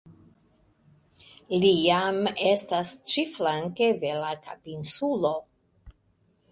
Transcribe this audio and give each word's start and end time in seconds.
Li 1.63 1.69
jam 1.81 2.17
estas 2.53 2.95
ĉi-flanke 3.11 3.93
de 4.07 4.17
la 4.25 4.35
Kapinsulo. 4.49 5.35